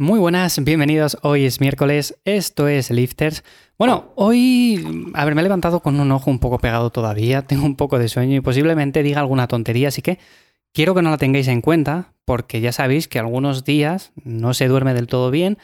Muy 0.00 0.20
buenas, 0.20 0.62
bienvenidos. 0.62 1.18
Hoy 1.22 1.44
es 1.44 1.60
miércoles, 1.60 2.20
esto 2.24 2.68
es 2.68 2.92
Lifters. 2.92 3.42
Bueno, 3.76 4.12
hoy, 4.14 5.10
a 5.12 5.24
ver, 5.24 5.34
me 5.34 5.40
he 5.40 5.42
levantado 5.42 5.80
con 5.80 5.98
un 5.98 6.12
ojo 6.12 6.30
un 6.30 6.38
poco 6.38 6.60
pegado 6.60 6.90
todavía, 6.90 7.42
tengo 7.48 7.66
un 7.66 7.74
poco 7.74 7.98
de 7.98 8.08
sueño 8.08 8.36
y 8.36 8.40
posiblemente 8.40 9.02
diga 9.02 9.18
alguna 9.18 9.48
tontería, 9.48 9.88
así 9.88 10.00
que 10.00 10.20
quiero 10.72 10.94
que 10.94 11.02
no 11.02 11.10
la 11.10 11.16
tengáis 11.16 11.48
en 11.48 11.60
cuenta, 11.62 12.12
porque 12.24 12.60
ya 12.60 12.70
sabéis 12.70 13.08
que 13.08 13.18
algunos 13.18 13.64
días 13.64 14.12
no 14.22 14.54
se 14.54 14.68
duerme 14.68 14.94
del 14.94 15.08
todo 15.08 15.32
bien, 15.32 15.58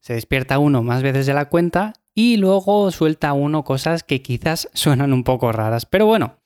se 0.00 0.14
despierta 0.14 0.58
uno 0.58 0.82
más 0.82 1.02
veces 1.02 1.26
de 1.26 1.34
la 1.34 1.50
cuenta 1.50 1.92
y 2.14 2.38
luego 2.38 2.90
suelta 2.90 3.34
uno 3.34 3.64
cosas 3.64 4.02
que 4.02 4.22
quizás 4.22 4.70
suenan 4.74 5.12
un 5.12 5.24
poco 5.24 5.52
raras. 5.52 5.84
Pero 5.84 6.06
bueno, 6.06 6.38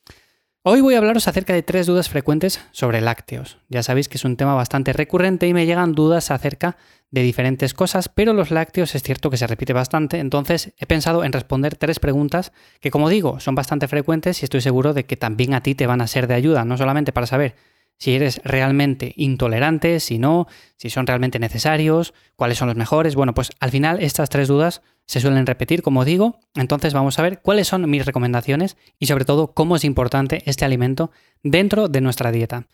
Hoy 0.65 0.81
voy 0.81 0.97
a 0.97 0.99
hablaros 0.99 1.29
acerca 1.29 1.53
de 1.53 1.63
tres 1.63 1.87
dudas 1.87 2.09
frecuentes 2.09 2.61
sobre 2.73 3.01
lácteos. 3.01 3.59
Ya 3.69 3.85
sabéis 3.85 4.09
que 4.09 4.17
es 4.17 4.25
un 4.25 4.37
tema 4.37 4.55
bastante 4.55 4.93
recurrente 4.93 5.47
y 5.47 5.55
me 5.55 5.67
llegan 5.67 5.95
dudas 5.95 6.33
acerca 6.33 6.77
de 7.13 7.23
diferentes 7.23 7.75
cosas, 7.75 8.09
pero 8.09 8.33
los 8.33 8.51
lácteos 8.51 8.97
es 8.97 9.05
cierto 9.05 9.31
que 9.31 9.37
se 9.37 9.47
repite 9.47 9.73
bastante, 9.73 10.19
entonces 10.19 10.75
he 10.77 10.85
pensado 10.85 11.23
en 11.23 11.33
responder 11.33 11.77
tres 11.77 12.01
preguntas 12.01 12.53
que 12.81 12.91
como 12.91 13.09
digo 13.09 13.39
son 13.39 13.55
bastante 13.55 13.87
frecuentes 13.87 14.43
y 14.43 14.47
estoy 14.47 14.61
seguro 14.61 14.95
de 14.95 15.05
que 15.05 15.17
también 15.17 15.55
a 15.55 15.63
ti 15.63 15.77
te 15.77 15.87
van 15.87 16.01
a 16.01 16.09
ser 16.09 16.27
de 16.27 16.35
ayuda, 16.35 16.65
no 16.65 16.77
solamente 16.77 17.13
para 17.13 17.29
saber 17.29 17.55
si 17.99 18.15
eres 18.15 18.41
realmente 18.45 19.13
intolerante, 19.17 20.01
si 20.01 20.19
no, 20.19 20.47
si 20.77 20.89
son 20.89 21.07
realmente 21.07 21.39
necesarios, 21.39 22.15
cuáles 22.37 22.59
son 22.59 22.69
los 22.69 22.77
mejores. 22.77 23.15
Bueno, 23.15 23.35
pues 23.35 23.51
al 23.61 23.71
final 23.71 24.01
estas 24.01 24.31
tres 24.31 24.49
dudas 24.49 24.83
se 25.07 25.21
suelen 25.21 25.47
repetir, 25.47 25.83
como 25.83 26.05
digo, 26.05 26.39
entonces 26.55 26.95
vamos 26.95 27.19
a 27.19 27.23
ver 27.23 27.41
cuáles 27.41 27.67
son 27.67 27.89
mis 27.91 28.07
recomendaciones 28.07 28.77
y 28.99 29.07
sobre 29.07 29.25
todo 29.25 29.53
cómo 29.53 29.77
es 29.77 29.85
importante 29.85 30.43
este 30.47 30.65
alimento 30.65 31.11
dentro 31.43 31.89
de 31.89 32.01
nuestra 32.01 32.31
dieta. 32.31 32.67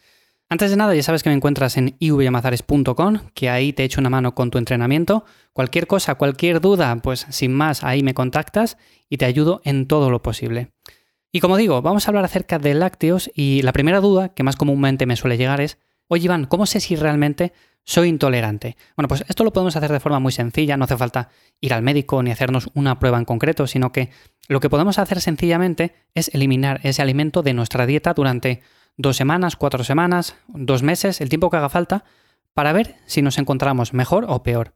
Antes 0.51 0.71
de 0.71 0.77
nada, 0.77 0.95
ya 0.95 1.03
sabes 1.03 1.23
que 1.23 1.31
me 1.31 1.37
encuentras 1.37 1.77
en 1.79 1.97
ivyamazares.com, 1.99 3.19
que 3.33 3.49
ahí 3.49 3.73
te 3.73 3.85
echo 3.85 4.01
una 4.01 4.11
mano 4.11 4.35
con 4.35 4.51
tu 4.51 4.59
entrenamiento. 4.59 5.25
Cualquier 5.53 5.87
cosa, 5.87 6.17
cualquier 6.17 6.61
duda, 6.61 6.95
pues 6.97 7.27
sin 7.31 7.53
más, 7.53 7.83
ahí 7.83 8.03
me 8.03 8.15
contactas 8.15 8.77
y 9.09 9.17
te 9.17 9.25
ayudo 9.25 9.63
en 9.65 9.87
todo 9.87 10.11
lo 10.11 10.23
posible. 10.23 10.71
Y 11.35 11.41
como 11.41 11.57
digo, 11.57 11.83
vamos 11.83 12.07
a 12.07 12.11
hablar 12.13 12.25
acerca 12.25 12.61
de 12.61 12.75
lácteos 12.75 13.29
y 13.35 13.63
la 13.63 13.73
primera 13.73 14.01
duda 14.01 14.29
que 14.29 14.45
más 14.45 14.55
comúnmente 14.55 15.05
me 15.05 15.17
suele 15.17 15.37
llegar 15.37 15.61
es, 15.61 15.79
oye 16.07 16.27
Iván, 16.27 16.45
¿cómo 16.45 16.65
sé 16.65 16.79
si 16.79 16.95
realmente 16.95 17.53
soy 17.83 18.09
intolerante? 18.09 18.77
Bueno, 18.97 19.09
pues 19.09 19.25
esto 19.27 19.43
lo 19.43 19.53
podemos 19.53 19.75
hacer 19.75 19.91
de 19.91 19.99
forma 19.99 20.21
muy 20.21 20.31
sencilla, 20.31 20.77
no 20.77 20.85
hace 20.85 20.97
falta 20.97 21.31
ir 21.61 21.75
al 21.75 21.83
médico 21.83 22.23
ni 22.23 22.31
hacernos 22.31 22.71
una 22.75 23.01
prueba 23.01 23.19
en 23.19 23.25
concreto, 23.25 23.67
sino 23.67 23.91
que 23.91 24.11
lo 24.47 24.61
que 24.61 24.71
podemos 24.71 25.01
hacer 25.01 25.21
sencillamente 25.21 25.97
es 26.15 26.33
eliminar 26.33 26.79
ese 26.85 27.03
alimento 27.03 27.43
de 27.43 27.53
nuestra 27.53 27.85
dieta 27.85 28.15
durante 28.15 28.63
dos 28.97 29.17
semanas, 29.17 29.57
cuatro 29.57 29.83
semanas, 29.83 30.37
dos 30.47 30.85
meses, 30.85 31.21
el 31.21 31.31
tiempo 31.31 31.51
que 31.51 31.57
haga 31.57 31.69
falta, 31.69 32.05
para 32.53 32.73
ver 32.73 32.95
si 33.07 33.23
nos 33.23 33.39
encontramos 33.39 33.93
mejor 33.93 34.25
o 34.29 34.45
peor. 34.45 34.73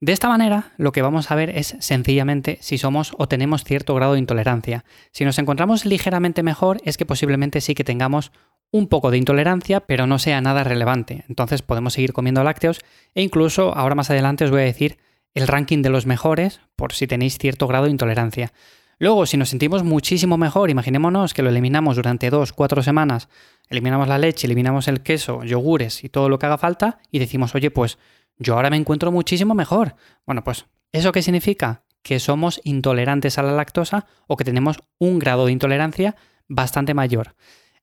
De 0.00 0.12
esta 0.12 0.28
manera, 0.28 0.72
lo 0.76 0.92
que 0.92 1.02
vamos 1.02 1.30
a 1.30 1.34
ver 1.34 1.50
es 1.50 1.76
sencillamente 1.80 2.58
si 2.60 2.78
somos 2.78 3.14
o 3.18 3.26
tenemos 3.26 3.64
cierto 3.64 3.96
grado 3.96 4.12
de 4.12 4.20
intolerancia. 4.20 4.84
Si 5.10 5.24
nos 5.24 5.40
encontramos 5.40 5.84
ligeramente 5.84 6.44
mejor, 6.44 6.80
es 6.84 6.96
que 6.96 7.04
posiblemente 7.04 7.60
sí 7.60 7.74
que 7.74 7.82
tengamos 7.82 8.30
un 8.70 8.86
poco 8.86 9.10
de 9.10 9.18
intolerancia, 9.18 9.80
pero 9.80 10.06
no 10.06 10.20
sea 10.20 10.40
nada 10.40 10.62
relevante. 10.62 11.24
Entonces 11.28 11.62
podemos 11.62 11.94
seguir 11.94 12.12
comiendo 12.12 12.44
lácteos 12.44 12.80
e 13.14 13.22
incluso 13.22 13.76
ahora 13.76 13.96
más 13.96 14.10
adelante 14.10 14.44
os 14.44 14.52
voy 14.52 14.60
a 14.60 14.66
decir 14.66 14.98
el 15.34 15.48
ranking 15.48 15.82
de 15.82 15.90
los 15.90 16.06
mejores 16.06 16.60
por 16.76 16.92
si 16.92 17.08
tenéis 17.08 17.36
cierto 17.38 17.66
grado 17.66 17.86
de 17.86 17.90
intolerancia. 17.90 18.52
Luego, 19.00 19.26
si 19.26 19.36
nos 19.36 19.48
sentimos 19.48 19.84
muchísimo 19.84 20.38
mejor, 20.38 20.70
imaginémonos 20.70 21.34
que 21.34 21.42
lo 21.42 21.50
eliminamos 21.50 21.96
durante 21.96 22.30
dos, 22.30 22.52
cuatro 22.52 22.82
semanas, 22.82 23.28
eliminamos 23.68 24.08
la 24.08 24.18
leche, 24.18 24.46
eliminamos 24.46 24.86
el 24.86 25.02
queso, 25.02 25.44
yogures 25.44 26.02
y 26.04 26.08
todo 26.08 26.28
lo 26.28 26.38
que 26.38 26.46
haga 26.46 26.58
falta 26.58 26.98
y 27.10 27.18
decimos, 27.20 27.54
oye, 27.54 27.70
pues 27.70 27.98
yo 28.38 28.54
ahora 28.54 28.70
me 28.70 28.76
encuentro 28.76 29.12
muchísimo 29.12 29.54
mejor. 29.54 29.96
Bueno, 30.26 30.44
pues, 30.44 30.66
¿eso 30.92 31.12
qué 31.12 31.22
significa? 31.22 31.84
Que 32.02 32.20
somos 32.20 32.60
intolerantes 32.64 33.38
a 33.38 33.42
la 33.42 33.52
lactosa 33.52 34.06
o 34.26 34.36
que 34.36 34.44
tenemos 34.44 34.78
un 34.98 35.18
grado 35.18 35.46
de 35.46 35.52
intolerancia 35.52 36.16
bastante 36.48 36.94
mayor. 36.94 37.34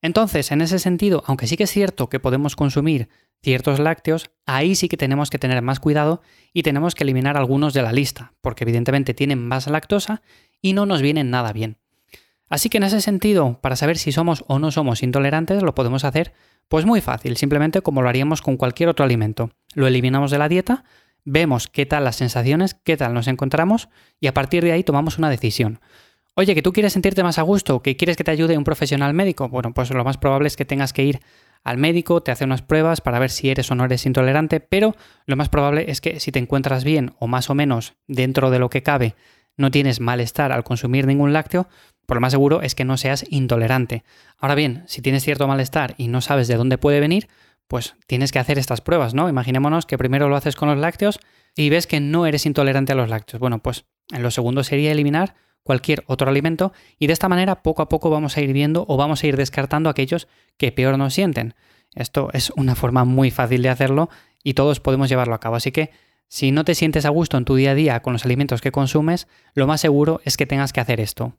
Entonces, 0.02 0.50
en 0.52 0.60
ese 0.60 0.78
sentido, 0.78 1.22
aunque 1.26 1.46
sí 1.46 1.56
que 1.56 1.64
es 1.64 1.70
cierto 1.70 2.08
que 2.08 2.20
podemos 2.20 2.56
consumir 2.56 3.08
ciertos 3.42 3.78
lácteos, 3.78 4.30
ahí 4.46 4.74
sí 4.74 4.88
que 4.88 4.96
tenemos 4.96 5.30
que 5.30 5.38
tener 5.38 5.62
más 5.62 5.80
cuidado 5.80 6.22
y 6.52 6.62
tenemos 6.62 6.94
que 6.94 7.04
eliminar 7.04 7.36
algunos 7.36 7.74
de 7.74 7.82
la 7.82 7.92
lista, 7.92 8.34
porque 8.40 8.64
evidentemente 8.64 9.14
tienen 9.14 9.46
más 9.46 9.66
lactosa 9.66 10.22
y 10.60 10.72
no 10.72 10.86
nos 10.86 11.02
vienen 11.02 11.30
nada 11.30 11.52
bien. 11.52 11.78
Así 12.48 12.68
que 12.68 12.78
en 12.78 12.84
ese 12.84 13.00
sentido, 13.00 13.58
para 13.60 13.76
saber 13.76 13.98
si 13.98 14.12
somos 14.12 14.44
o 14.46 14.58
no 14.58 14.70
somos 14.70 15.02
intolerantes, 15.02 15.62
lo 15.62 15.74
podemos 15.74 16.04
hacer 16.04 16.32
pues 16.68 16.84
muy 16.84 17.00
fácil, 17.00 17.36
simplemente 17.36 17.80
como 17.80 18.02
lo 18.02 18.08
haríamos 18.08 18.42
con 18.42 18.56
cualquier 18.56 18.88
otro 18.88 19.04
alimento. 19.04 19.50
Lo 19.74 19.86
eliminamos 19.86 20.30
de 20.30 20.38
la 20.38 20.48
dieta, 20.48 20.84
vemos 21.24 21.68
qué 21.68 21.86
tal 21.86 22.04
las 22.04 22.16
sensaciones, 22.16 22.74
qué 22.74 22.96
tal 22.96 23.14
nos 23.14 23.28
encontramos 23.28 23.88
y 24.20 24.28
a 24.28 24.34
partir 24.34 24.64
de 24.64 24.72
ahí 24.72 24.84
tomamos 24.84 25.18
una 25.18 25.30
decisión. 25.30 25.80
Oye, 26.34 26.54
que 26.54 26.62
tú 26.62 26.72
quieres 26.72 26.92
sentirte 26.92 27.22
más 27.22 27.38
a 27.38 27.42
gusto, 27.42 27.82
que 27.82 27.96
quieres 27.96 28.16
que 28.16 28.24
te 28.24 28.30
ayude 28.30 28.58
un 28.58 28.64
profesional 28.64 29.14
médico, 29.14 29.48
bueno, 29.48 29.72
pues 29.72 29.90
lo 29.90 30.04
más 30.04 30.18
probable 30.18 30.48
es 30.48 30.56
que 30.56 30.64
tengas 30.64 30.92
que 30.92 31.02
ir 31.02 31.20
al 31.64 31.78
médico, 31.78 32.22
te 32.22 32.30
hace 32.30 32.44
unas 32.44 32.62
pruebas 32.62 33.00
para 33.00 33.18
ver 33.18 33.30
si 33.30 33.50
eres 33.50 33.70
o 33.70 33.74
no 33.74 33.84
eres 33.84 34.06
intolerante, 34.06 34.60
pero 34.60 34.94
lo 35.24 35.36
más 35.36 35.48
probable 35.48 35.90
es 35.90 36.00
que 36.00 36.20
si 36.20 36.30
te 36.30 36.38
encuentras 36.38 36.84
bien 36.84 37.14
o 37.18 37.26
más 37.26 37.50
o 37.50 37.54
menos 37.54 37.94
dentro 38.06 38.50
de 38.50 38.58
lo 38.58 38.70
que 38.70 38.82
cabe, 38.82 39.16
no 39.56 39.70
tienes 39.70 40.00
malestar 40.00 40.52
al 40.52 40.62
consumir 40.62 41.06
ningún 41.06 41.32
lácteo, 41.32 41.68
por 42.06 42.16
lo 42.16 42.20
más 42.20 42.32
seguro 42.32 42.62
es 42.62 42.74
que 42.74 42.84
no 42.84 42.96
seas 42.96 43.24
intolerante. 43.28 44.04
Ahora 44.38 44.54
bien, 44.54 44.84
si 44.86 45.02
tienes 45.02 45.24
cierto 45.24 45.46
malestar 45.46 45.94
y 45.98 46.08
no 46.08 46.20
sabes 46.20 46.48
de 46.48 46.56
dónde 46.56 46.78
puede 46.78 47.00
venir, 47.00 47.28
pues 47.68 47.96
tienes 48.06 48.32
que 48.32 48.38
hacer 48.38 48.58
estas 48.58 48.80
pruebas, 48.80 49.14
¿no? 49.14 49.28
Imaginémonos 49.28 49.86
que 49.86 49.98
primero 49.98 50.28
lo 50.28 50.36
haces 50.36 50.56
con 50.56 50.68
los 50.68 50.78
lácteos 50.78 51.18
y 51.56 51.68
ves 51.68 51.86
que 51.86 52.00
no 52.00 52.26
eres 52.26 52.46
intolerante 52.46 52.92
a 52.92 52.96
los 52.96 53.08
lácteos. 53.08 53.40
Bueno, 53.40 53.58
pues 53.58 53.84
en 54.12 54.22
lo 54.22 54.30
segundo 54.30 54.62
sería 54.62 54.92
eliminar 54.92 55.34
cualquier 55.62 56.04
otro 56.06 56.28
alimento 56.28 56.72
y 56.98 57.08
de 57.08 57.12
esta 57.12 57.28
manera 57.28 57.62
poco 57.62 57.82
a 57.82 57.88
poco 57.88 58.08
vamos 58.08 58.36
a 58.36 58.40
ir 58.40 58.52
viendo 58.52 58.84
o 58.88 58.96
vamos 58.96 59.22
a 59.22 59.26
ir 59.26 59.36
descartando 59.36 59.90
aquellos 59.90 60.28
que 60.56 60.70
peor 60.70 60.96
nos 60.96 61.12
sienten. 61.14 61.54
Esto 61.94 62.30
es 62.32 62.50
una 62.50 62.76
forma 62.76 63.04
muy 63.04 63.30
fácil 63.30 63.62
de 63.62 63.70
hacerlo 63.70 64.08
y 64.44 64.54
todos 64.54 64.78
podemos 64.78 65.08
llevarlo 65.08 65.34
a 65.34 65.40
cabo. 65.40 65.56
Así 65.56 65.72
que 65.72 65.90
si 66.28 66.52
no 66.52 66.64
te 66.64 66.74
sientes 66.74 67.04
a 67.04 67.10
gusto 67.10 67.36
en 67.36 67.44
tu 67.44 67.56
día 67.56 67.72
a 67.72 67.74
día 67.74 68.00
con 68.00 68.12
los 68.12 68.24
alimentos 68.24 68.60
que 68.60 68.70
consumes, 68.70 69.26
lo 69.54 69.66
más 69.66 69.80
seguro 69.80 70.20
es 70.24 70.36
que 70.36 70.46
tengas 70.46 70.72
que 70.72 70.80
hacer 70.80 71.00
esto. 71.00 71.34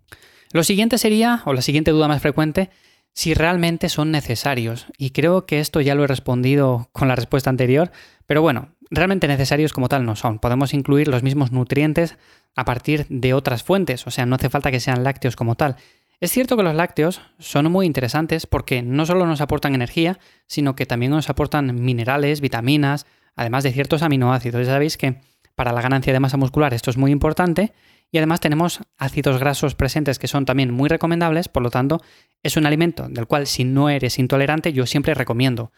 Lo 0.51 0.63
siguiente 0.63 0.97
sería, 0.97 1.41
o 1.45 1.53
la 1.53 1.61
siguiente 1.61 1.91
duda 1.91 2.07
más 2.07 2.21
frecuente, 2.21 2.69
si 3.13 3.33
realmente 3.33 3.89
son 3.89 4.11
necesarios. 4.11 4.85
Y 4.97 5.09
creo 5.09 5.45
que 5.45 5.59
esto 5.59 5.81
ya 5.81 5.95
lo 5.95 6.03
he 6.03 6.07
respondido 6.07 6.89
con 6.91 7.07
la 7.07 7.15
respuesta 7.15 7.49
anterior, 7.49 7.91
pero 8.25 8.41
bueno, 8.41 8.75
realmente 8.89 9.27
necesarios 9.27 9.73
como 9.73 9.89
tal 9.89 10.05
no 10.05 10.15
son. 10.15 10.39
Podemos 10.39 10.73
incluir 10.73 11.07
los 11.07 11.23
mismos 11.23 11.51
nutrientes 11.51 12.17
a 12.55 12.65
partir 12.65 13.05
de 13.09 13.33
otras 13.33 13.63
fuentes, 13.63 14.05
o 14.07 14.11
sea, 14.11 14.25
no 14.25 14.35
hace 14.35 14.49
falta 14.49 14.71
que 14.71 14.79
sean 14.79 15.03
lácteos 15.03 15.35
como 15.35 15.55
tal. 15.55 15.77
Es 16.19 16.31
cierto 16.31 16.57
que 16.57 16.63
los 16.63 16.75
lácteos 16.75 17.21
son 17.37 17.71
muy 17.71 17.85
interesantes 17.85 18.47
porque 18.47 18.81
no 18.81 19.05
solo 19.05 19.25
nos 19.27 19.41
aportan 19.41 19.75
energía, 19.75 20.17
sino 20.47 20.75
que 20.75 20.87
también 20.87 21.11
nos 21.11 21.29
aportan 21.29 21.83
minerales, 21.83 22.41
vitaminas, 22.41 23.05
además 23.35 23.63
de 23.63 23.71
ciertos 23.71 24.01
aminoácidos. 24.01 24.65
Ya 24.65 24.73
sabéis 24.73 24.97
que 24.97 25.21
para 25.57 25.73
la 25.73 25.81
ganancia 25.81 26.13
de 26.13 26.19
masa 26.19 26.37
muscular 26.37 26.75
esto 26.75 26.91
es 26.91 26.97
muy 26.97 27.11
importante. 27.11 27.73
Y 28.09 28.19
además 28.19 28.39
tenemos 28.39 28.79
ácidos 28.97 29.37
grasos 29.39 29.75
presentes 29.75 30.17
que 30.17 30.27
son 30.29 30.45
también 30.45 30.71
muy 30.71 30.87
recomendables, 30.87 31.49
por 31.49 31.63
lo 31.63 31.71
tanto 31.71 31.99
es 32.41 32.55
un 32.55 32.65
alimento 32.65 33.09
del 33.09 33.27
cual 33.27 33.47
si 33.47 33.65
no 33.65 33.89
eres 33.89 34.17
intolerante 34.19 34.71
yo 34.71 34.85
siempre 34.85 35.13
recomiendo. 35.13 35.71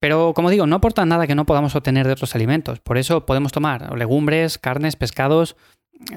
Pero 0.00 0.34
como 0.34 0.50
digo, 0.50 0.66
no 0.66 0.76
aporta 0.76 1.06
nada 1.06 1.26
que 1.26 1.36
no 1.36 1.46
podamos 1.46 1.74
obtener 1.76 2.06
de 2.06 2.12
otros 2.12 2.34
alimentos, 2.34 2.80
por 2.80 2.98
eso 2.98 3.24
podemos 3.24 3.52
tomar 3.52 3.96
legumbres, 3.96 4.58
carnes, 4.58 4.96
pescados, 4.96 5.56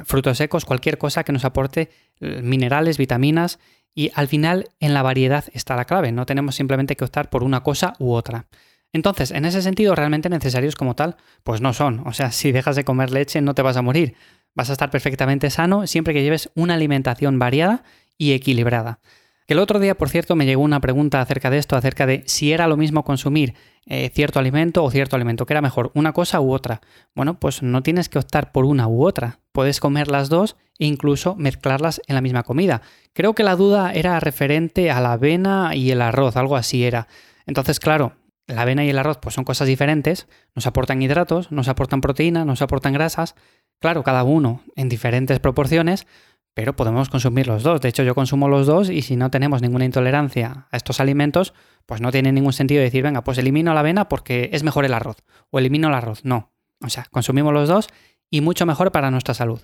frutos 0.04 0.40
secos, 0.40 0.66
cualquier 0.66 0.98
cosa 0.98 1.24
que 1.24 1.32
nos 1.32 1.46
aporte 1.46 1.92
eh, 2.20 2.42
minerales, 2.42 2.98
vitaminas. 2.98 3.60
Y 3.94 4.12
al 4.16 4.28
final 4.28 4.68
en 4.82 4.94
la 4.94 5.04
variedad 5.04 5.46
está 5.54 5.76
la 5.78 5.86
clave, 5.86 6.12
no 6.12 6.26
tenemos 6.26 6.56
simplemente 6.56 6.98
que 6.98 7.06
optar 7.06 7.30
por 7.30 7.44
una 7.44 7.62
cosa 7.62 7.94
u 8.00 8.12
otra. 8.12 8.48
Entonces, 8.96 9.32
en 9.32 9.44
ese 9.44 9.62
sentido, 9.62 9.94
realmente 9.94 10.30
necesarios 10.30 10.78
como 10.78 10.96
tal, 10.96 11.18
pues 11.44 11.60
no 11.60 11.74
son. 11.74 12.08
O 12.08 12.14
sea, 12.14 12.32
si 12.32 12.54
dejas 12.54 12.78
de 12.78 12.86
comer 12.86 13.12
leche 13.12 13.42
no 13.42 13.53
te 13.53 13.62
vas 13.62 13.76
a 13.76 13.82
morir. 13.82 14.16
Vas 14.53 14.70
a 14.70 14.72
estar 14.72 14.90
perfectamente 14.90 15.50
sano 15.50 15.86
siempre 15.86 16.14
que 16.14 16.24
lleves 16.24 16.50
una 16.56 16.76
alimentación 16.76 17.38
variada 17.38 17.84
y 18.18 18.32
equilibrada. 18.32 19.00
El 19.47 19.59
otro 19.59 19.80
día, 19.80 19.97
por 19.97 20.08
cierto, 20.08 20.38
me 20.38 20.46
llegó 20.46 20.64
una 20.64 20.80
pregunta 20.80 21.20
acerca 21.20 21.50
de 21.50 21.58
esto, 21.58 21.76
acerca 21.76 22.06
de 22.06 22.24
si 22.26 22.53
era 22.53 22.68
lo 22.68 22.78
mismo 22.78 23.03
consumir 23.03 23.56
eh, 23.86 24.09
cierto 24.16 24.40
alimento 24.40 24.82
o 24.82 24.90
cierto 24.90 25.18
alimento, 25.18 25.46
que 25.46 25.52
era 25.52 25.62
mejor, 25.62 25.91
una 25.94 26.14
cosa 26.14 26.40
u 26.40 26.53
otra. 26.53 26.80
Bueno, 27.14 27.38
pues 27.38 27.64
no 27.64 27.84
tienes 27.84 28.08
que 28.08 28.20
optar 28.20 28.53
por 28.53 28.64
una 28.64 28.88
u 28.88 29.06
otra. 29.06 29.40
Puedes 29.52 29.82
comer 29.82 30.08
las 30.08 30.30
dos 30.30 30.56
e 30.80 30.86
incluso 30.86 31.36
mezclarlas 31.36 32.02
en 32.08 32.16
la 32.16 32.22
misma 32.22 32.44
comida. 32.44 32.82
Creo 33.12 33.36
que 33.36 33.44
la 33.44 33.58
duda 33.58 33.91
era 33.91 34.22
referente 34.22 34.90
a 34.90 35.02
la 35.02 35.12
avena 35.12 35.76
y 35.76 35.91
el 35.91 36.02
arroz, 36.02 36.38
algo 36.38 36.56
así 36.56 36.86
era. 36.86 37.09
Entonces, 37.46 37.82
claro, 37.82 38.14
la 38.47 38.62
avena 38.62 38.86
y 38.86 38.90
el 38.90 38.97
arroz 38.97 39.18
pues 39.22 39.36
son 39.36 39.44
cosas 39.44 39.68
diferentes, 39.68 40.28
nos 40.53 40.68
aportan 40.68 41.02
hidratos, 41.02 41.52
nos 41.52 41.68
aportan 41.68 42.02
proteína, 42.02 42.46
nos 42.46 42.62
aportan 42.62 42.94
grasas, 42.94 43.36
Claro, 43.80 44.03
cada 44.03 44.24
uno 44.24 44.62
en 44.76 44.90
diferentes 44.90 45.40
proporciones, 45.40 46.08
pero 46.53 46.76
podemos 46.76 47.09
consumir 47.09 47.47
los 47.47 47.64
dos. 47.64 47.82
De 47.82 47.90
hecho, 47.90 48.03
yo 48.03 48.16
consumo 48.16 48.47
los 48.47 48.66
dos 48.66 48.90
y 48.90 49.02
si 49.02 49.16
no 49.16 49.30
tenemos 49.30 49.62
ninguna 49.62 49.86
intolerancia 49.86 50.68
a 50.72 50.78
estos 50.78 51.00
alimentos, 51.00 51.53
pues 51.86 52.02
no 52.02 52.12
tiene 52.12 52.32
ningún 52.32 52.53
sentido 52.53 52.82
decir, 52.82 53.03
venga, 53.03 53.24
pues 53.24 53.38
elimino 53.38 53.74
la 53.74 53.82
avena 53.82 54.08
porque 54.08 54.50
es 54.53 54.64
mejor 54.64 54.86
el 54.86 54.94
arroz 54.94 55.18
o 55.52 55.59
elimino 55.59 55.90
el 55.90 55.94
arroz. 55.94 56.24
No, 56.24 56.52
O 56.82 56.90
sea, 56.90 57.06
consumimos 57.12 57.53
los 57.53 57.68
dos 57.68 57.90
y 58.30 58.41
mucho 58.41 58.66
mejor 58.66 58.91
para 58.91 59.12
nuestra 59.12 59.34
salud. 59.34 59.62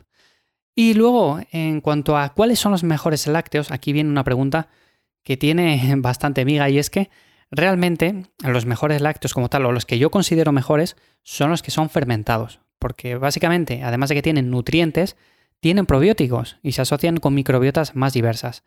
Y 0.76 0.94
luego, 0.94 1.40
en 1.52 1.82
cuanto 1.82 2.18
a 2.18 2.30
cuáles 2.30 2.60
son 2.60 2.72
los 2.72 2.84
mejores 2.84 3.28
lácteos, 3.28 3.72
aquí 3.72 3.94
viene 3.94 4.10
una 4.10 4.24
pregunta 4.24 4.68
que 5.24 5.38
tiene 5.38 5.96
bastante 5.98 6.46
miga 6.46 6.70
y 6.70 6.78
es 6.78 6.90
que 6.90 7.10
realmente 7.52 8.26
los 8.40 8.66
mejores 8.66 9.02
lácteos 9.02 9.34
como 9.34 9.50
tal, 9.50 9.66
o 9.66 9.72
los 9.72 9.86
que 9.86 10.00
yo 10.00 10.10
considero 10.10 10.52
mejores, 10.52 10.96
son 11.22 11.52
los 11.52 11.62
que 11.62 11.72
son 11.72 11.90
fermentados. 11.90 12.62
Porque 12.80 13.16
básicamente, 13.16 13.84
además 13.84 14.10
de 14.10 14.16
que 14.16 14.22
tienen 14.22 14.50
nutrientes, 14.50 15.18
tienen 15.60 15.86
probióticos 15.86 16.58
y 16.64 16.72
se 16.72 16.82
asocian 16.82 17.18
con 17.18 17.36
microbiotas 17.36 17.96
más 17.96 18.14
diversas. 18.14 18.64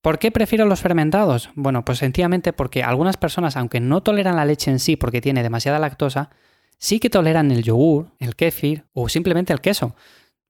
¿Por 0.00 0.18
qué 0.18 0.30
prefiero 0.30 0.64
los 0.64 0.80
fermentados? 0.80 1.50
Bueno, 1.54 1.84
pues 1.84 1.98
sencillamente 1.98 2.54
porque 2.54 2.82
algunas 2.82 3.18
personas, 3.18 3.58
aunque 3.58 3.80
no 3.80 4.02
toleran 4.02 4.36
la 4.36 4.46
leche 4.46 4.70
en 4.70 4.78
sí 4.78 4.96
porque 4.96 5.20
tiene 5.20 5.42
demasiada 5.42 5.78
lactosa, 5.78 6.30
sí 6.78 6.98
que 7.00 7.10
toleran 7.10 7.50
el 7.50 7.62
yogur, 7.62 8.12
el 8.18 8.34
kéfir 8.34 8.86
o 8.94 9.10
simplemente 9.10 9.52
el 9.52 9.60
queso. 9.60 9.94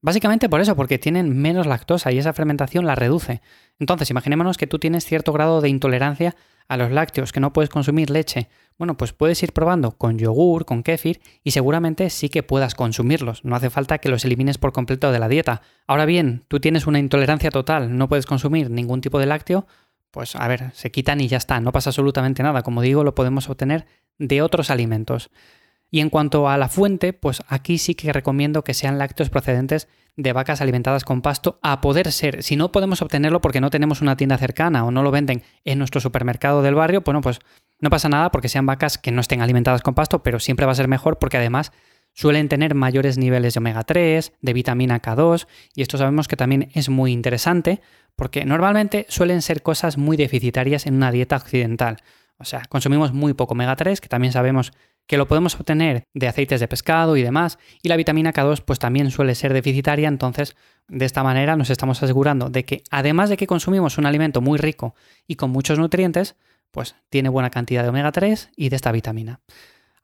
Básicamente 0.02 0.49
por 0.49 0.61
eso, 0.61 0.76
porque 0.76 0.99
tienen 0.99 1.37
menos 1.37 1.67
lactosa 1.67 2.11
y 2.11 2.19
esa 2.19 2.32
fermentación 2.32 2.87
la 2.87 2.94
reduce. 2.94 3.43
Entonces, 3.79 4.11
imaginémonos 4.11 4.56
que 4.56 4.67
tú 4.67 4.79
tienes 4.79 5.05
cierto 5.05 5.32
grado 5.32 5.61
de 5.61 5.69
intolerancia 5.69 6.35
a 6.69 6.76
los 6.76 6.91
lácteos, 6.91 7.32
que 7.32 7.41
no 7.41 7.52
puedes 7.52 7.69
consumir 7.69 8.11
leche. 8.11 8.49
Bueno, 8.79 8.97
pues 8.97 9.12
puedes 9.12 9.43
ir 9.43 9.52
probando 9.52 9.93
con 9.93 10.19
yogur, 10.19 10.64
con 10.64 10.82
kéfir 10.82 11.20
y 11.43 11.50
seguramente 11.50 12.08
sí 12.11 12.29
que 12.29 12.44
puedas 12.44 12.75
consumirlos. 12.75 13.44
No 13.44 13.56
hace 13.56 13.70
falta 13.70 13.99
que 13.99 14.08
los 14.08 14.25
elimines 14.25 14.56
por 14.56 14.73
completo 14.73 15.11
de 15.11 15.19
la 15.19 15.29
dieta. 15.29 15.62
Ahora 15.87 16.06
bien, 16.06 16.44
tú 16.49 16.61
tienes 16.61 16.87
una 16.87 17.00
intolerancia 17.00 17.50
total, 17.50 17.99
no 17.99 18.08
puedes 18.08 18.25
consumir 18.25 18.70
ningún 18.70 19.00
tipo 19.00 19.19
de 19.19 19.26
lácteo, 19.26 19.67
pues 20.12 20.37
a 20.37 20.46
ver, 20.49 20.70
se 20.73 20.91
quitan 20.91 21.20
y 21.20 21.29
ya 21.29 21.37
está, 21.37 21.61
no 21.61 21.73
pasa 21.73 21.91
absolutamente 21.91 22.43
nada. 22.43 22.62
Como 22.62 22.82
digo, 22.82 23.05
lo 23.05 23.14
podemos 23.14 23.49
obtener 23.49 23.87
de 24.19 24.41
otros 24.41 24.70
alimentos. 24.70 25.31
Y 25.91 26.01
en 26.01 26.11
cuanto 26.11 26.49
a 26.49 26.57
la 26.57 26.69
fuente, 26.69 27.13
pues 27.13 27.43
aquí 27.49 27.79
sí 27.79 27.95
que 27.95 28.13
recomiendo 28.13 28.63
que 28.63 28.75
sean 28.75 28.99
lácteos 28.99 29.31
procedentes 29.31 29.89
de 30.17 30.33
vacas 30.33 30.61
alimentadas 30.61 31.05
con 31.05 31.23
pasto 31.23 31.59
a 31.63 31.81
poder 31.81 32.13
ser. 32.13 32.43
Si 32.43 32.57
no 32.57 32.73
podemos 32.73 33.03
obtenerlo 33.03 33.41
porque 33.41 33.61
no 33.61 33.71
tenemos 33.71 34.01
una 34.01 34.17
tienda 34.17 34.39
cercana 34.39 34.85
o 34.85 34.91
no 34.91 35.03
lo 35.03 35.11
venden 35.11 35.43
en 35.65 35.79
nuestro 35.79 36.01
supermercado 36.01 36.63
del 36.63 36.75
barrio, 36.75 37.03
bueno, 37.03 37.21
pues 37.21 37.41
no 37.81 37.91
pasa 37.91 38.09
nada 38.09 38.31
porque 38.31 38.49
sean 38.49 38.67
vacas 38.67 38.99
que 38.99 39.11
no 39.11 39.21
estén 39.21 39.41
alimentadas 39.41 39.83
con 39.83 39.95
pasto, 39.95 40.23
pero 40.23 40.39
siempre 40.39 40.67
va 40.67 40.73
a 40.73 40.77
ser 40.77 40.89
mejor 40.89 41.19
porque 41.19 41.39
además 41.39 41.73
suelen 42.13 42.49
tener 42.49 42.75
mayores 42.75 43.19
niveles 43.19 43.55
de 43.55 43.59
omega 43.59 43.85
3, 43.85 44.33
de 44.41 44.53
vitamina 44.53 45.01
K2, 45.01 45.47
y 45.75 45.83
esto 45.83 45.97
sabemos 45.97 46.29
que 46.29 46.37
también 46.37 46.71
es 46.75 46.89
muy 46.89 47.13
interesante 47.13 47.81
porque 48.17 48.45
normalmente 48.45 49.07
suelen 49.09 49.43
ser 49.43 49.63
cosas 49.63 49.97
muy 49.97 50.17
deficitarias 50.17 50.87
en 50.87 50.95
una 50.95 51.13
dieta 51.13 51.37
occidental. 51.37 51.99
O 52.37 52.45
sea, 52.45 52.63
consumimos 52.69 53.13
muy 53.13 53.35
poco 53.35 53.53
omega 53.53 53.77
3, 53.77 54.01
que 54.01 54.09
también 54.09 54.33
sabemos 54.33 54.73
que 55.11 55.17
lo 55.17 55.27
podemos 55.27 55.57
obtener 55.57 56.05
de 56.15 56.29
aceites 56.29 56.61
de 56.61 56.69
pescado 56.69 57.17
y 57.17 57.23
demás, 57.25 57.59
y 57.83 57.89
la 57.89 57.97
vitamina 57.97 58.33
K2 58.33 58.62
pues 58.65 58.79
también 58.79 59.11
suele 59.11 59.35
ser 59.35 59.53
deficitaria, 59.53 60.07
entonces 60.07 60.55
de 60.87 61.05
esta 61.05 61.25
manera 61.25 61.57
nos 61.57 61.69
estamos 61.69 62.01
asegurando 62.01 62.49
de 62.49 62.65
que 62.65 62.85
además 62.93 63.29
de 63.29 63.37
que 63.37 63.49
consumimos 63.49 63.99
un 63.99 64.07
alimento 64.07 64.41
muy 64.41 64.57
rico 64.57 64.95
y 65.27 65.35
con 65.35 65.51
muchos 65.51 65.81
nutrientes, 65.81 66.37
pues 66.71 66.95
tiene 67.09 67.29
buena 67.29 67.51
cantidad 67.51 67.83
de 67.83 67.89
omega 67.89 68.12
3 68.12 68.51
y 68.55 68.69
de 68.69 68.77
esta 68.77 68.93
vitamina. 68.93 69.41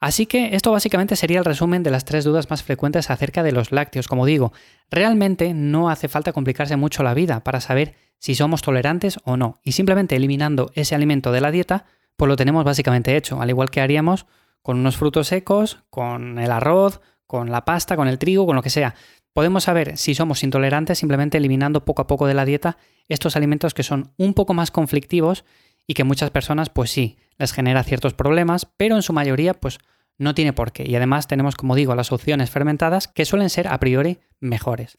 Así 0.01 0.27
que 0.27 0.57
esto 0.57 0.73
básicamente 0.73 1.15
sería 1.15 1.39
el 1.39 1.45
resumen 1.45 1.85
de 1.85 1.93
las 1.93 2.05
tres 2.05 2.25
dudas 2.25 2.51
más 2.51 2.65
frecuentes 2.65 3.09
acerca 3.09 3.45
de 3.45 3.53
los 3.53 3.71
lácteos. 3.71 4.09
Como 4.09 4.27
digo, 4.27 4.53
realmente 4.91 5.55
no 5.55 5.89
hace 5.89 6.09
falta 6.09 6.33
complicarse 6.33 6.75
mucho 6.75 7.05
la 7.05 7.15
vida 7.15 7.45
para 7.45 7.61
saber 7.61 7.95
si 8.19 8.35
somos 8.35 8.61
tolerantes 8.61 9.21
o 9.23 9.37
no. 9.37 9.61
Y 9.63 9.71
simplemente 9.71 10.17
eliminando 10.17 10.73
ese 10.75 10.97
alimento 10.97 11.31
de 11.31 11.43
la 11.43 11.53
dieta, 11.53 11.85
pues 12.17 12.29
lo 12.29 12.35
tenemos 12.35 12.65
básicamente 12.65 13.17
hecho, 13.17 13.41
al 13.41 13.51
igual 13.51 13.71
que 13.71 13.81
haríamos 13.81 14.27
con 14.67 14.81
unos 14.81 14.97
frutos 14.97 15.29
secos, 15.29 15.79
con 15.91 16.41
el 16.41 16.51
arroz, 16.51 17.01
con 17.29 17.53
la 17.53 17.65
pasta, 17.65 17.95
con 17.95 18.09
el 18.09 18.19
trigo, 18.19 18.47
con 18.47 18.57
lo 18.57 18.63
que 18.63 18.71
sea. 18.71 18.97
Podemos 19.33 19.63
saber 19.63 19.97
si 19.97 20.17
somos 20.17 20.43
intolerantes 20.43 20.99
simplemente 20.99 21.39
eliminando 21.39 21.85
poco 21.85 22.03
a 22.03 22.09
poco 22.09 22.27
de 22.27 22.35
la 22.35 22.45
dieta 22.45 22.77
estos 23.07 23.37
alimentos 23.37 23.75
que 23.75 23.85
son 23.85 24.13
un 24.17 24.35
poco 24.35 24.55
más 24.55 24.73
conflictivos 24.73 25.45
y 25.87 25.95
que 25.95 26.03
muchas 26.03 26.31
personas 26.31 26.69
pues 26.69 26.91
sí, 26.91 27.17
les 27.39 27.53
genera 27.53 27.85
ciertos 27.85 28.15
problemas, 28.15 28.67
pero 28.77 28.97
en 28.97 29.03
su 29.03 29.13
mayoría 29.13 29.55
pues 29.55 29.79
no 30.19 30.35
tiene 30.35 30.53
por 30.53 30.73
qué. 30.73 30.83
Y 30.85 30.97
además 30.97 31.29
tenemos, 31.29 31.55
como 31.55 31.77
digo, 31.77 31.95
las 31.95 32.11
opciones 32.11 32.51
fermentadas 32.51 33.07
que 33.07 33.25
suelen 33.25 33.51
ser 33.51 33.69
a 33.69 33.79
priori 33.79 34.19
mejores. 34.41 34.97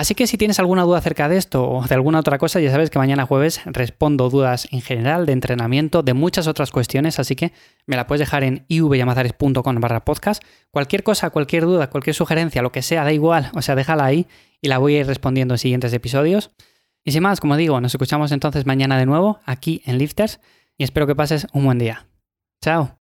Así 0.00 0.14
que 0.14 0.26
si 0.26 0.38
tienes 0.38 0.58
alguna 0.58 0.84
duda 0.84 0.96
acerca 0.96 1.28
de 1.28 1.36
esto 1.36 1.62
o 1.62 1.84
de 1.86 1.94
alguna 1.94 2.20
otra 2.20 2.38
cosa, 2.38 2.58
ya 2.58 2.70
sabes 2.70 2.88
que 2.88 2.98
mañana 2.98 3.26
jueves 3.26 3.60
respondo 3.66 4.30
dudas 4.30 4.66
en 4.70 4.80
general, 4.80 5.26
de 5.26 5.32
entrenamiento, 5.32 6.02
de 6.02 6.14
muchas 6.14 6.46
otras 6.46 6.70
cuestiones, 6.70 7.18
así 7.18 7.36
que 7.36 7.52
me 7.84 7.96
la 7.96 8.06
puedes 8.06 8.20
dejar 8.20 8.42
en 8.42 8.64
ivyamazares.com 8.68 9.74
barra 9.78 10.02
podcast. 10.02 10.42
Cualquier 10.70 11.02
cosa, 11.02 11.28
cualquier 11.28 11.64
duda, 11.64 11.90
cualquier 11.90 12.16
sugerencia, 12.16 12.62
lo 12.62 12.72
que 12.72 12.80
sea, 12.80 13.04
da 13.04 13.12
igual, 13.12 13.50
o 13.52 13.60
sea, 13.60 13.74
déjala 13.74 14.06
ahí 14.06 14.26
y 14.62 14.68
la 14.68 14.78
voy 14.78 14.96
a 14.96 15.00
ir 15.00 15.06
respondiendo 15.06 15.52
en 15.52 15.58
siguientes 15.58 15.92
episodios. 15.92 16.50
Y 17.04 17.12
sin 17.12 17.22
más, 17.22 17.38
como 17.38 17.58
digo, 17.58 17.78
nos 17.82 17.92
escuchamos 17.92 18.32
entonces 18.32 18.64
mañana 18.64 18.96
de 18.96 19.04
nuevo 19.04 19.40
aquí 19.44 19.82
en 19.84 19.98
Lifters 19.98 20.40
y 20.78 20.84
espero 20.84 21.06
que 21.06 21.14
pases 21.14 21.46
un 21.52 21.66
buen 21.66 21.76
día. 21.76 22.06
Chao. 22.64 22.99